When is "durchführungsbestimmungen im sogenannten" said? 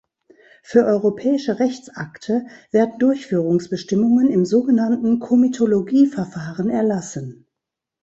2.97-5.19